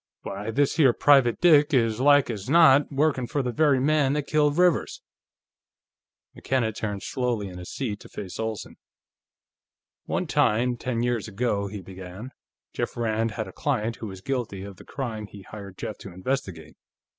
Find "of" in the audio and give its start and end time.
14.63-14.77